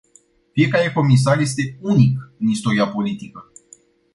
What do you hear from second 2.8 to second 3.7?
politică.